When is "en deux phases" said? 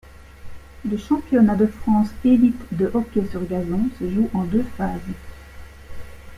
4.33-4.99